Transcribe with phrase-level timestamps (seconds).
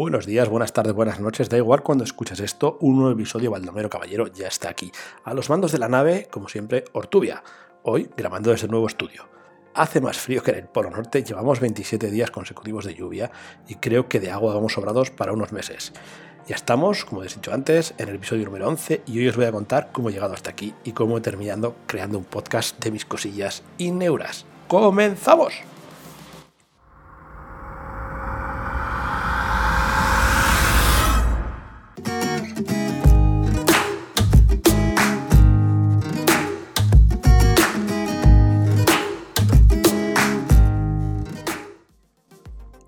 [0.00, 3.90] Buenos días, buenas tardes, buenas noches, da igual cuando escuches esto, un nuevo episodio Baldomero
[3.90, 4.90] Caballero ya está aquí.
[5.24, 7.44] A los mandos de la nave, como siempre, Ortubia,
[7.82, 9.28] hoy grabando desde el nuevo estudio.
[9.74, 13.30] Hace más frío que en el Polo Norte, llevamos 27 días consecutivos de lluvia
[13.68, 15.92] y creo que de agua vamos sobrados para unos meses.
[16.48, 19.44] Ya estamos, como he dicho antes, en el episodio número 11 y hoy os voy
[19.44, 22.90] a contar cómo he llegado hasta aquí y cómo he terminado creando un podcast de
[22.90, 24.46] mis cosillas y neuras.
[24.66, 25.52] ¡Comenzamos!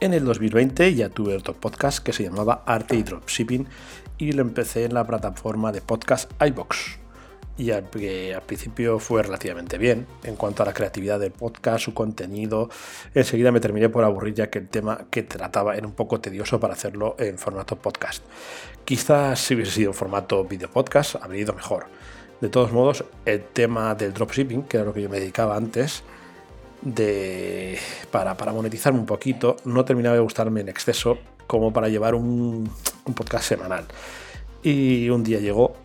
[0.02, 3.68] En el 2020 ya tuve otro podcast que se llamaba Arte y Dropshipping
[4.18, 6.98] y lo empecé en la plataforma de podcast iBox.
[7.56, 7.84] Y al,
[8.34, 12.68] al, principio fue relativamente bien en cuanto a la creatividad del podcast, su contenido.
[13.14, 16.58] Enseguida me terminé por aburrir ya que el tema que trataba era un poco tedioso
[16.58, 18.24] para hacerlo en formato podcast.
[18.84, 21.86] Quizás si hubiese sido en formato video podcast habría ido mejor.
[22.40, 26.02] De todos modos, el tema del dropshipping, que era lo que yo me dedicaba antes,
[26.82, 27.78] de,
[28.10, 32.70] para, para monetizarme un poquito, no terminaba de gustarme en exceso como para llevar un,
[33.04, 33.86] un, podcast semanal.
[34.62, 35.76] Y un día llegó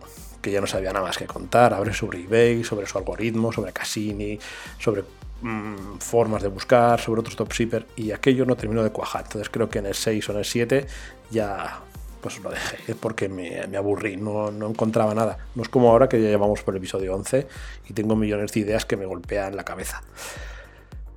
[0.41, 3.73] que ya no sabía nada más que contar, hablé sobre eBay, sobre su algoritmo, sobre
[3.73, 4.39] Cassini,
[4.79, 5.03] sobre
[5.41, 9.23] mmm, formas de buscar, sobre otros dropshippers y aquello no terminó de cuajar.
[9.25, 10.87] Entonces creo que en el 6 o en el 7
[11.31, 11.81] ya
[12.21, 15.37] pues lo dejé porque me, me aburrí, no, no, encontraba nada.
[15.55, 17.47] No es como ahora que ya llevamos por el episodio 11
[17.89, 20.01] y tengo millones de ideas que me golpean la cabeza.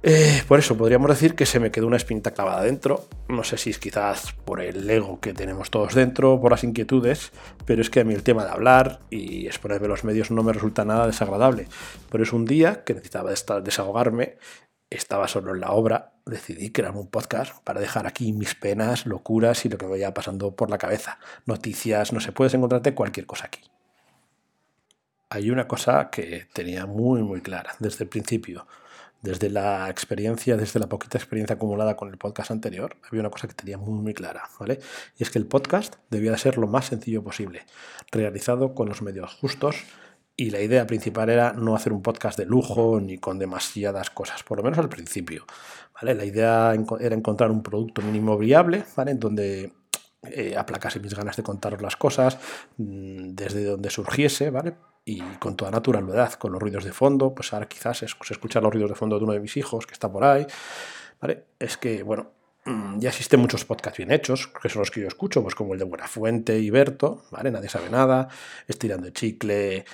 [0.03, 3.07] Eh, por eso podríamos decir que se me quedó una espinta clavada dentro.
[3.29, 7.33] No sé si es quizás por el ego que tenemos todos dentro, por las inquietudes,
[7.67, 10.55] pero es que a mí el tema de hablar y exponerme los medios no me
[10.55, 11.69] resulta nada desagradable.
[12.11, 14.39] Pero es un día que necesitaba desahogarme,
[14.89, 19.67] estaba solo en la obra, decidí crear un podcast para dejar aquí mis penas, locuras
[19.67, 21.19] y lo que me vaya pasando por la cabeza.
[21.45, 23.61] Noticias, no sé, puedes encontrarte cualquier cosa aquí.
[25.29, 28.67] Hay una cosa que tenía muy muy clara desde el principio
[29.23, 33.49] desde la experiencia, desde la poquita experiencia acumulada con el podcast anterior, había una cosa
[33.49, 34.81] que tenía muy, muy clara, ¿vale?
[35.19, 37.63] Y es que el podcast debía de ser lo más sencillo posible,
[38.11, 39.77] realizado con los medios justos,
[40.37, 44.43] y la idea principal era no hacer un podcast de lujo ni con demasiadas cosas,
[44.43, 45.45] por lo menos al principio,
[45.95, 46.15] ¿vale?
[46.15, 49.15] La idea era encontrar un producto mínimo viable, ¿vale?
[49.17, 49.75] Donde
[50.23, 52.39] eh, aplacase mis ganas de contaros las cosas,
[52.77, 54.75] mm, desde donde surgiese, ¿vale?
[55.05, 58.73] y con toda naturalidad, con los ruidos de fondo, pues ahora quizás se escuchan los
[58.73, 60.47] ruidos de fondo de uno de mis hijos que está por ahí,
[61.21, 61.47] ¿vale?
[61.59, 62.33] Es que, bueno,
[62.65, 65.73] mm, ya existen muchos podcasts bien hechos, que son los que yo escucho, pues como
[65.75, 67.51] el de Buenafuente y Berto, ¿vale?
[67.51, 68.29] Nadie sabe nada,
[68.69, 69.85] Estirando el Chicle,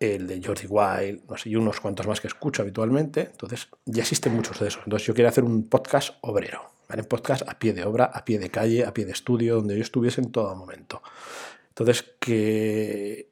[0.00, 4.02] el de Jordi Wild, no sé, y unos cuantos más que escucho habitualmente, entonces ya
[4.02, 7.02] existen muchos de esos, entonces yo quiero hacer un podcast obrero, ¿vale?
[7.02, 9.76] Un podcast a pie de obra, a pie de calle, a pie de estudio, donde
[9.76, 11.02] yo estuviese en todo momento.
[11.70, 13.28] Entonces, que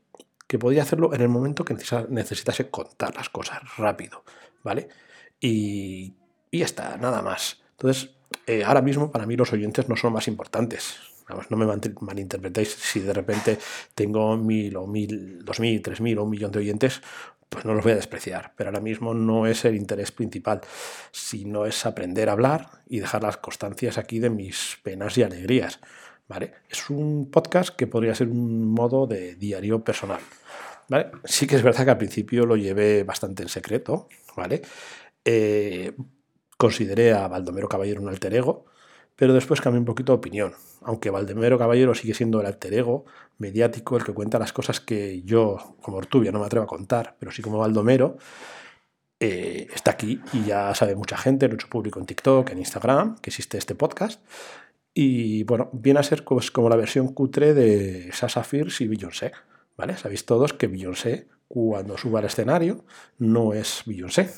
[0.46, 1.76] que podía hacerlo en el momento que
[2.08, 4.22] necesitase contar las cosas rápido,
[4.62, 4.88] ¿vale?
[5.40, 6.14] Y,
[6.50, 7.62] y ya está, nada más.
[7.72, 8.10] Entonces,
[8.46, 10.96] eh, ahora mismo para mí los oyentes no son más importantes.
[11.50, 13.58] No me malinterpretéis si de repente
[13.94, 17.02] tengo mil o mil, dos mil, tres mil o un millón de oyentes,
[17.48, 18.52] pues no los voy a despreciar.
[18.56, 20.60] Pero ahora mismo no es el interés principal,
[21.10, 25.80] sino es aprender a hablar y dejar las constancias aquí de mis penas y alegrías.
[26.28, 26.52] ¿vale?
[26.68, 30.20] Es un podcast que podría ser un modo de diario personal.
[30.88, 31.10] ¿vale?
[31.24, 34.62] Sí que es verdad que al principio lo llevé bastante en secreto, ¿vale?
[35.24, 35.92] Eh,
[36.56, 38.66] consideré a Baldomero Caballero un alter ego,
[39.16, 40.52] pero después cambié un poquito de opinión.
[40.82, 43.04] Aunque Baldomero Caballero sigue siendo el alter ego
[43.38, 47.16] mediático, el que cuenta las cosas que yo, como Ortubia, no me atrevo a contar,
[47.18, 48.18] pero sí como Baldomero,
[49.18, 52.58] eh, está aquí y ya sabe mucha gente, lo he hecho público en TikTok, en
[52.58, 54.22] Instagram, que existe este podcast.
[54.92, 59.32] Y bueno, viene a ser pues, como la versión cutre de Sasha Fierce y Beyoncé.
[59.76, 59.96] ¿Vale?
[59.98, 62.84] Sabéis todos que Beyoncé, cuando sube al escenario,
[63.18, 64.30] no es Beyoncé,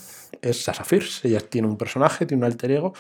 [0.43, 1.27] es Sasha Fierce.
[1.29, 2.93] Ella tiene un personaje, tiene un alter ego,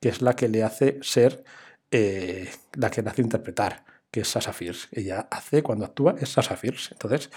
[0.00, 1.44] que es la que le hace ser,
[1.90, 4.88] eh, la que le hace interpretar, que es Sasha Fierce.
[4.92, 6.90] Ella hace, cuando actúa, es Sasha Fierce.
[6.92, 7.30] Entonces,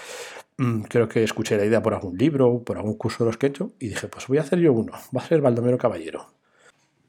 [0.58, 3.46] mmm, creo que escuché la idea por algún libro, por algún curso de los que
[3.46, 6.34] he hecho, y dije, pues voy a hacer yo uno, va a ser Baldomero Caballero.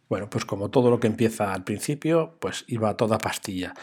[0.10, 3.74] Bueno, pues como todo lo que empieza al principio, pues iba a toda pastilla.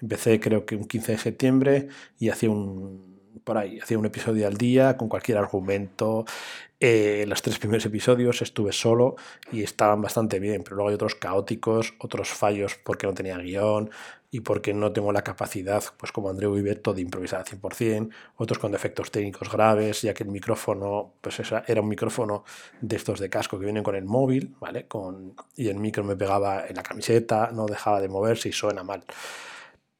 [0.00, 1.88] Empecé creo que un 15 de septiembre
[2.18, 3.15] y hacía un
[3.46, 6.24] por ahí, hacía un episodio al día con cualquier argumento.
[6.80, 9.14] Eh, los tres primeros episodios estuve solo
[9.52, 13.90] y estaban bastante bien, pero luego hay otros caóticos, otros fallos porque no tenía guion
[14.32, 18.58] y porque no tengo la capacidad, pues como Andreu y de improvisar al 100%, otros
[18.58, 22.42] con defectos técnicos graves, ya que el micrófono, pues era un micrófono
[22.80, 24.88] de estos de casco que vienen con el móvil, ¿vale?
[24.88, 28.82] Con, y el micro me pegaba en la camiseta, no dejaba de moverse y suena
[28.82, 29.04] mal.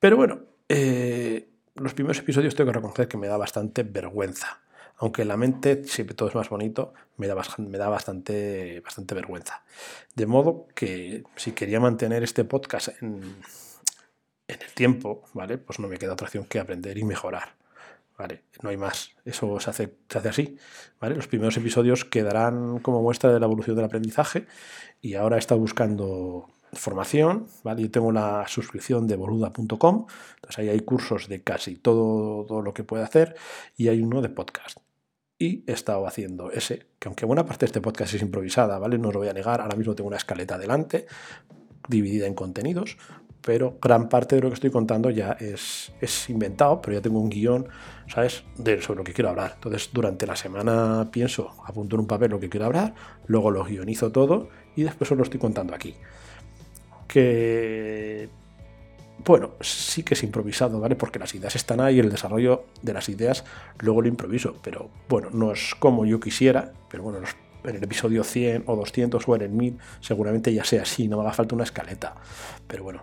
[0.00, 4.60] Pero bueno, eh, los primeros episodios tengo que reconocer que me da bastante vergüenza.
[4.98, 9.14] Aunque en la mente siempre todo es más bonito, me da, me da bastante, bastante
[9.14, 9.62] vergüenza.
[10.14, 13.36] De modo que si quería mantener este podcast en,
[14.48, 15.58] el tiempo, ¿vale?
[15.58, 17.54] Pues no me queda otra opción que aprender y mejorar.
[18.16, 18.44] ¿vale?
[18.62, 19.10] No hay más.
[19.26, 20.58] Eso se hace, se hace así,
[20.98, 21.14] ¿vale?
[21.14, 24.46] Los primeros episodios quedarán como muestra de la evolución del aprendizaje
[25.02, 27.46] y ahora he estado buscando formación.
[27.76, 30.06] Yo tengo la suscripción de boluda.com,
[30.36, 33.36] entonces ahí hay cursos de casi todo, lo que puede hacer
[33.76, 34.78] y hay uno de podcast.
[35.38, 38.98] Y he estado haciendo ese, que aunque buena parte de este podcast es improvisada, ¿vale?
[38.98, 41.06] No os lo voy a negar, ahora mismo tengo una escaleta adelante,
[41.88, 42.96] dividida en contenidos,
[43.46, 47.20] pero gran parte de lo que estoy contando ya es, es inventado, pero ya tengo
[47.20, 47.68] un guion,
[48.08, 49.52] ¿sabes?, de, sobre lo que quiero hablar.
[49.54, 52.94] Entonces, durante la semana pienso, apunto en un papel lo que quiero hablar,
[53.28, 55.94] luego lo guionizo todo y después os estoy contando aquí.
[57.06, 58.28] Que,
[59.24, 60.94] bueno, sí que es improvisado, ¿vale?
[60.94, 63.44] Porque las ideas están ahí, el desarrollo de las ideas
[63.80, 67.18] luego lo improviso, pero bueno, no es como yo quisiera, pero bueno,
[67.64, 71.16] en el episodio 100 o 200 o en el 1000 seguramente ya sea así, no
[71.16, 72.14] me haga falta una escaleta.
[72.66, 73.02] Pero bueno,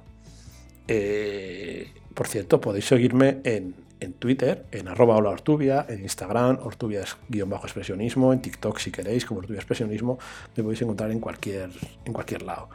[0.88, 3.76] eh, por cierto, podéis seguirme en,
[4.20, 10.20] Twitter, en arroba hola Ortubia, en Instagram, Ortubia-expresionismo, en TikTok si queréis, como Ortubia Expresionismo,
[10.58, 11.70] me podéis encontrar en cualquier,
[12.04, 12.70] en cualquier lado.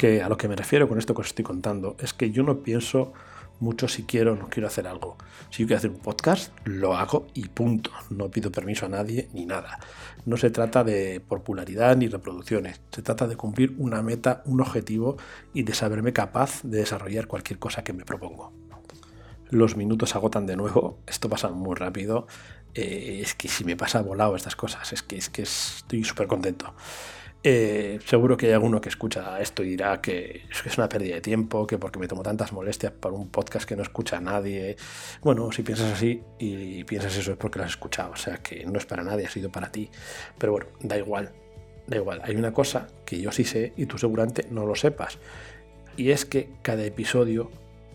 [0.00, 2.42] Que a lo que me refiero con esto que os estoy contando es que yo
[2.42, 3.12] no pienso
[3.58, 5.18] mucho si quiero o no quiero hacer algo.
[5.50, 7.90] Si yo quiero hacer un podcast, lo hago y punto.
[8.08, 9.78] No pido permiso a nadie ni nada.
[10.24, 12.80] No se trata de popularidad ni reproducciones.
[12.90, 15.18] Se trata de cumplir una meta, un objetivo
[15.52, 18.54] y de saberme capaz de desarrollar cualquier cosa que me propongo.
[19.50, 20.98] Los minutos agotan de nuevo.
[21.06, 22.26] Esto pasa muy rápido.
[22.72, 26.26] Eh, es que si me pasa volado estas cosas, es que, es que estoy súper
[26.26, 26.72] contento.
[27.42, 31.20] Eh, seguro que hay alguno que escucha esto y dirá que es una pérdida de
[31.22, 34.76] tiempo, que porque me tomo tantas molestias para un podcast que no escucha a nadie.
[35.22, 38.66] Bueno, si piensas así y piensas eso es porque lo has escuchado, o sea que
[38.66, 39.90] no es para nadie, ha sido para ti.
[40.36, 41.32] Pero bueno, da igual,
[41.86, 42.20] da igual.
[42.24, 45.18] Hay una cosa que yo sí sé y tú seguramente no lo sepas,
[45.96, 47.50] y es que cada episodio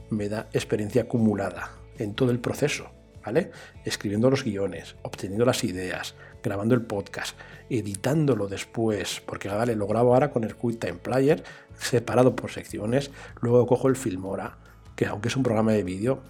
[0.09, 2.94] me da experiencia acumulada en todo el proceso.
[3.25, 3.51] ¿Vale?
[3.83, 6.13] Escribiendo los guiones, obteniendo las ideas,
[6.43, 7.35] grabando el podcast,
[7.69, 11.43] editándolo después, porque vale, lo grabo ahora con el QuickTime Player,
[11.77, 13.11] separado por secciones,
[13.41, 14.57] luego cojo el Filmora,
[14.95, 16.21] que aunque es un programa de vídeo,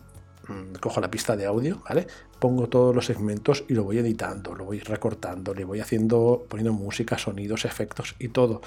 [0.47, 2.07] mm, cojo la pista de audio, ¿vale?
[2.39, 6.74] Pongo todos los segmentos y lo voy editando, lo voy recortando, le voy haciendo, poniendo
[6.74, 8.62] música, sonidos, efectos y todo,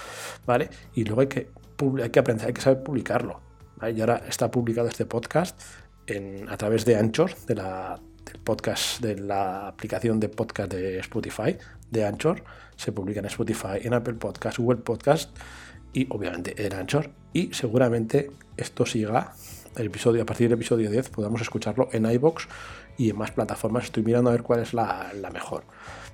[0.46, 0.68] ¿vale?
[0.94, 1.48] Y luego hay que,
[2.18, 3.40] aprender, hay que saber publicarlo.
[3.94, 5.60] Y ahora está publicado este podcast
[6.48, 8.00] a través de Anchor, de la,
[8.42, 11.56] podcast, de la aplicación de podcast de Spotify,
[11.90, 12.44] de Anchor.
[12.76, 15.36] Se publica en Spotify, en Apple Podcast, Google Podcast
[15.92, 17.10] y obviamente en Anchor.
[17.32, 19.34] Y seguramente esto siga
[19.76, 22.48] el episodio, a partir del episodio 10 podamos escucharlo en iBox
[22.96, 23.84] y en más plataformas.
[23.84, 25.64] Estoy mirando a ver cuál es la, la mejor.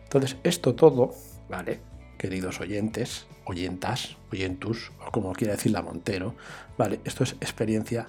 [0.05, 1.14] Entonces, esto todo,
[1.49, 1.81] ¿vale?
[2.19, 6.34] Queridos oyentes, oyentas, oyentus, o como quiera decir la Montero,
[6.78, 7.00] ¿vale?
[7.05, 8.06] Esto es experiencia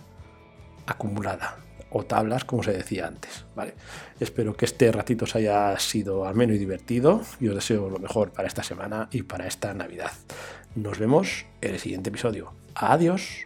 [0.86, 1.65] acumulada
[1.97, 3.45] o tablas, como se decía antes.
[3.56, 3.74] ¿vale?
[4.19, 8.31] Espero que este ratito os haya sido ameno y divertido y os deseo lo mejor
[8.31, 10.12] para esta semana y para esta Navidad.
[10.75, 12.51] Nos vemos en el siguiente episodio.
[12.75, 13.45] Adiós.